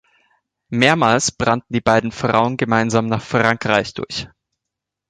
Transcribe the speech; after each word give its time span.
Mehrmals 0.71 1.29
brannten 1.31 1.71
die 1.73 1.79
beiden 1.79 2.11
Frauen 2.11 2.57
gemeinsam 2.57 3.05
nach 3.05 3.21
Frankreich 3.21 3.93
durch. 3.93 4.27